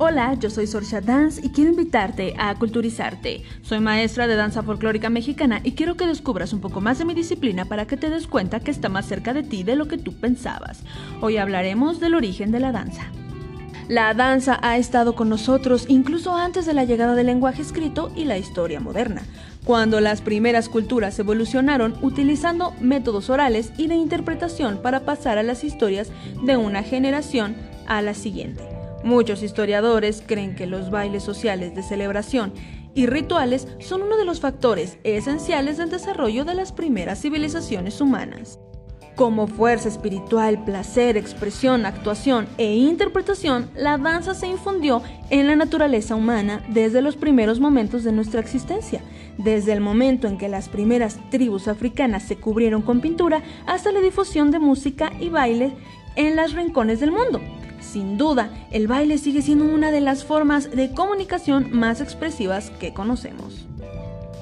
Hola, 0.00 0.34
yo 0.34 0.48
soy 0.48 0.68
Sorcia 0.68 1.00
Dance 1.00 1.40
y 1.44 1.48
quiero 1.48 1.70
invitarte 1.70 2.32
a 2.38 2.54
culturizarte. 2.54 3.42
Soy 3.62 3.80
maestra 3.80 4.28
de 4.28 4.36
danza 4.36 4.62
folclórica 4.62 5.10
mexicana 5.10 5.60
y 5.64 5.72
quiero 5.72 5.96
que 5.96 6.06
descubras 6.06 6.52
un 6.52 6.60
poco 6.60 6.80
más 6.80 7.00
de 7.00 7.04
mi 7.04 7.14
disciplina 7.14 7.64
para 7.64 7.84
que 7.84 7.96
te 7.96 8.08
des 8.08 8.28
cuenta 8.28 8.60
que 8.60 8.70
está 8.70 8.88
más 8.88 9.06
cerca 9.06 9.34
de 9.34 9.42
ti 9.42 9.64
de 9.64 9.74
lo 9.74 9.88
que 9.88 9.98
tú 9.98 10.12
pensabas. 10.12 10.84
Hoy 11.20 11.36
hablaremos 11.36 11.98
del 11.98 12.14
origen 12.14 12.52
de 12.52 12.60
la 12.60 12.70
danza. 12.70 13.10
La 13.88 14.14
danza 14.14 14.60
ha 14.62 14.76
estado 14.76 15.16
con 15.16 15.28
nosotros 15.28 15.86
incluso 15.88 16.36
antes 16.36 16.64
de 16.64 16.74
la 16.74 16.84
llegada 16.84 17.16
del 17.16 17.26
lenguaje 17.26 17.62
escrito 17.62 18.12
y 18.14 18.24
la 18.24 18.38
historia 18.38 18.78
moderna, 18.78 19.22
cuando 19.64 19.98
las 19.98 20.20
primeras 20.20 20.68
culturas 20.68 21.18
evolucionaron 21.18 21.96
utilizando 22.02 22.72
métodos 22.80 23.30
orales 23.30 23.72
y 23.76 23.88
de 23.88 23.96
interpretación 23.96 24.78
para 24.80 25.00
pasar 25.00 25.38
a 25.38 25.42
las 25.42 25.64
historias 25.64 26.12
de 26.44 26.56
una 26.56 26.84
generación 26.84 27.56
a 27.88 28.00
la 28.00 28.14
siguiente. 28.14 28.77
Muchos 29.04 29.42
historiadores 29.42 30.22
creen 30.26 30.56
que 30.56 30.66
los 30.66 30.90
bailes 30.90 31.22
sociales 31.22 31.74
de 31.74 31.82
celebración 31.82 32.52
y 32.94 33.06
rituales 33.06 33.68
son 33.78 34.02
uno 34.02 34.16
de 34.16 34.24
los 34.24 34.40
factores 34.40 34.98
esenciales 35.04 35.76
del 35.76 35.90
desarrollo 35.90 36.44
de 36.44 36.54
las 36.54 36.72
primeras 36.72 37.20
civilizaciones 37.20 38.00
humanas. 38.00 38.58
Como 39.14 39.48
fuerza 39.48 39.88
espiritual, 39.88 40.64
placer, 40.64 41.16
expresión, 41.16 41.86
actuación 41.86 42.46
e 42.56 42.74
interpretación, 42.76 43.68
la 43.74 43.98
danza 43.98 44.32
se 44.34 44.46
infundió 44.46 45.02
en 45.30 45.48
la 45.48 45.56
naturaleza 45.56 46.14
humana 46.14 46.64
desde 46.68 47.02
los 47.02 47.16
primeros 47.16 47.58
momentos 47.58 48.04
de 48.04 48.12
nuestra 48.12 48.40
existencia, 48.40 49.00
desde 49.36 49.72
el 49.72 49.80
momento 49.80 50.28
en 50.28 50.38
que 50.38 50.48
las 50.48 50.68
primeras 50.68 51.18
tribus 51.30 51.66
africanas 51.66 52.24
se 52.24 52.36
cubrieron 52.36 52.82
con 52.82 53.00
pintura 53.00 53.42
hasta 53.66 53.90
la 53.90 54.00
difusión 54.00 54.52
de 54.52 54.60
música 54.60 55.12
y 55.18 55.30
baile 55.30 55.72
en 56.14 56.36
los 56.36 56.52
rincones 56.52 57.00
del 57.00 57.10
mundo. 57.10 57.40
Sin 57.80 58.18
duda, 58.18 58.50
el 58.70 58.86
baile 58.86 59.18
sigue 59.18 59.42
siendo 59.42 59.64
una 59.64 59.90
de 59.90 60.00
las 60.00 60.24
formas 60.24 60.70
de 60.70 60.92
comunicación 60.92 61.70
más 61.72 62.00
expresivas 62.00 62.70
que 62.78 62.92
conocemos. 62.92 63.66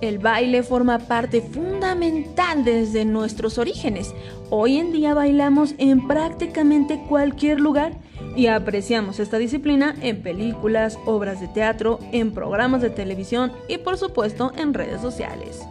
El 0.00 0.18
baile 0.18 0.62
forma 0.62 0.98
parte 0.98 1.40
fundamental 1.40 2.64
desde 2.64 3.04
nuestros 3.04 3.58
orígenes. 3.58 4.14
Hoy 4.50 4.76
en 4.76 4.92
día 4.92 5.14
bailamos 5.14 5.74
en 5.78 6.06
prácticamente 6.06 7.02
cualquier 7.08 7.60
lugar 7.60 7.94
y 8.36 8.48
apreciamos 8.48 9.20
esta 9.20 9.38
disciplina 9.38 9.94
en 10.02 10.22
películas, 10.22 10.98
obras 11.06 11.40
de 11.40 11.48
teatro, 11.48 12.00
en 12.12 12.32
programas 12.32 12.82
de 12.82 12.90
televisión 12.90 13.52
y 13.68 13.78
por 13.78 13.96
supuesto 13.96 14.52
en 14.56 14.74
redes 14.74 15.00
sociales. 15.00 15.62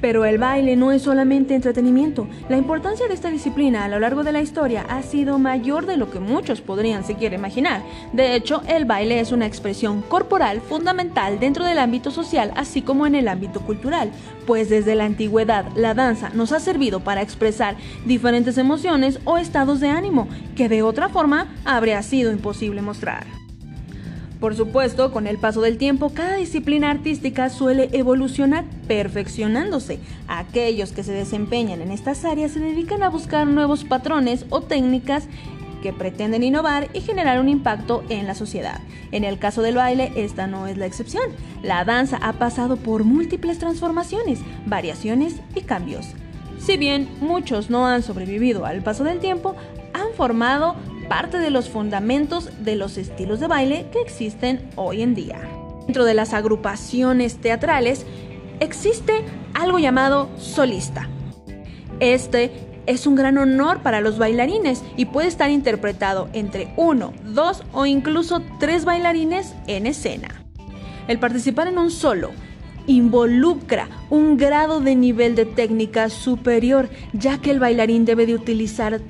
Pero 0.00 0.24
el 0.24 0.38
baile 0.38 0.76
no 0.76 0.92
es 0.92 1.02
solamente 1.02 1.54
entretenimiento. 1.54 2.26
La 2.48 2.56
importancia 2.56 3.06
de 3.08 3.14
esta 3.14 3.30
disciplina 3.30 3.84
a 3.84 3.88
lo 3.88 3.98
largo 4.00 4.24
de 4.24 4.32
la 4.32 4.40
historia 4.40 4.86
ha 4.88 5.02
sido 5.02 5.38
mayor 5.38 5.86
de 5.86 5.96
lo 5.96 6.10
que 6.10 6.20
muchos 6.20 6.60
podrían 6.60 7.04
siquiera 7.04 7.34
imaginar. 7.34 7.82
De 8.12 8.34
hecho, 8.34 8.62
el 8.66 8.84
baile 8.84 9.20
es 9.20 9.32
una 9.32 9.46
expresión 9.46 10.02
corporal 10.02 10.60
fundamental 10.60 11.38
dentro 11.40 11.64
del 11.64 11.78
ámbito 11.78 12.10
social 12.10 12.52
así 12.56 12.82
como 12.82 13.06
en 13.06 13.14
el 13.14 13.28
ámbito 13.28 13.60
cultural, 13.60 14.10
pues 14.46 14.68
desde 14.68 14.94
la 14.94 15.04
antigüedad 15.04 15.66
la 15.74 15.94
danza 15.94 16.30
nos 16.30 16.52
ha 16.52 16.60
servido 16.60 17.00
para 17.00 17.22
expresar 17.22 17.76
diferentes 18.06 18.58
emociones 18.58 19.20
o 19.24 19.38
estados 19.38 19.80
de 19.80 19.88
ánimo 19.88 20.28
que 20.56 20.68
de 20.68 20.82
otra 20.82 21.08
forma 21.08 21.48
habría 21.64 22.02
sido 22.02 22.32
imposible 22.32 22.82
mostrar. 22.82 23.39
Por 24.40 24.56
supuesto, 24.56 25.12
con 25.12 25.26
el 25.26 25.36
paso 25.36 25.60
del 25.60 25.76
tiempo, 25.76 26.10
cada 26.14 26.36
disciplina 26.36 26.90
artística 26.90 27.50
suele 27.50 27.90
evolucionar, 27.92 28.64
perfeccionándose. 28.88 29.98
Aquellos 30.28 30.92
que 30.92 31.02
se 31.02 31.12
desempeñan 31.12 31.82
en 31.82 31.90
estas 31.90 32.24
áreas 32.24 32.52
se 32.52 32.60
dedican 32.60 33.02
a 33.02 33.10
buscar 33.10 33.46
nuevos 33.46 33.84
patrones 33.84 34.46
o 34.48 34.62
técnicas 34.62 35.28
que 35.82 35.92
pretenden 35.92 36.42
innovar 36.42 36.88
y 36.94 37.00
generar 37.00 37.38
un 37.38 37.50
impacto 37.50 38.02
en 38.08 38.26
la 38.26 38.34
sociedad. 38.34 38.80
En 39.12 39.24
el 39.24 39.38
caso 39.38 39.60
del 39.60 39.76
baile, 39.76 40.10
esta 40.16 40.46
no 40.46 40.66
es 40.66 40.78
la 40.78 40.86
excepción. 40.86 41.24
La 41.62 41.84
danza 41.84 42.18
ha 42.22 42.32
pasado 42.34 42.78
por 42.78 43.04
múltiples 43.04 43.58
transformaciones, 43.58 44.40
variaciones 44.64 45.36
y 45.54 45.60
cambios. 45.62 46.06
Si 46.58 46.78
bien 46.78 47.08
muchos 47.20 47.68
no 47.68 47.86
han 47.86 48.02
sobrevivido 48.02 48.64
al 48.64 48.82
paso 48.82 49.04
del 49.04 49.18
tiempo, 49.18 49.54
han 49.92 50.14
formado 50.16 50.76
parte 51.10 51.40
de 51.40 51.50
los 51.50 51.68
fundamentos 51.68 52.50
de 52.62 52.76
los 52.76 52.96
estilos 52.96 53.40
de 53.40 53.48
baile 53.48 53.86
que 53.92 54.00
existen 54.00 54.70
hoy 54.76 55.02
en 55.02 55.16
día. 55.16 55.40
Dentro 55.86 56.04
de 56.04 56.14
las 56.14 56.32
agrupaciones 56.34 57.38
teatrales 57.38 58.06
existe 58.60 59.24
algo 59.52 59.80
llamado 59.80 60.30
solista. 60.38 61.08
Este 61.98 62.52
es 62.86 63.08
un 63.08 63.16
gran 63.16 63.38
honor 63.38 63.82
para 63.82 64.00
los 64.00 64.18
bailarines 64.18 64.84
y 64.96 65.06
puede 65.06 65.26
estar 65.26 65.50
interpretado 65.50 66.28
entre 66.32 66.72
uno, 66.76 67.12
dos 67.24 67.64
o 67.72 67.86
incluso 67.86 68.40
tres 68.60 68.84
bailarines 68.84 69.56
en 69.66 69.86
escena. 69.86 70.44
El 71.08 71.18
participar 71.18 71.66
en 71.66 71.78
un 71.78 71.90
solo 71.90 72.30
involucra 72.86 73.88
un 74.10 74.36
grado 74.36 74.80
de 74.80 74.94
nivel 74.94 75.34
de 75.34 75.44
técnica 75.44 76.08
superior, 76.08 76.88
ya 77.12 77.38
que 77.38 77.50
el 77.50 77.58
bailarín 77.58 78.04
debe 78.04 78.26
de 78.26 78.34
utilizar 78.34 79.00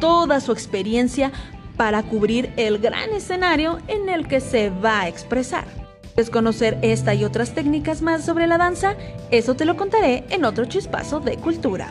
toda 0.00 0.40
su 0.40 0.52
experiencia 0.52 1.32
para 1.76 2.02
cubrir 2.02 2.52
el 2.56 2.78
gran 2.78 3.12
escenario 3.12 3.78
en 3.88 4.08
el 4.08 4.28
que 4.28 4.40
se 4.40 4.70
va 4.70 5.02
a 5.02 5.08
expresar. 5.08 5.64
¿Quieres 6.14 6.30
conocer 6.30 6.78
esta 6.82 7.14
y 7.14 7.24
otras 7.24 7.54
técnicas 7.54 8.00
más 8.00 8.24
sobre 8.24 8.46
la 8.46 8.58
danza? 8.58 8.94
Eso 9.30 9.56
te 9.56 9.64
lo 9.64 9.76
contaré 9.76 10.24
en 10.30 10.44
otro 10.44 10.64
chispazo 10.66 11.18
de 11.18 11.36
cultura. 11.36 11.88